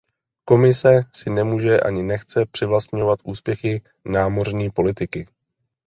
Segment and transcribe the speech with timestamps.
[0.45, 5.27] Komise si nemůže, ani nechce přivlastňovat úspěchy námořní politiky.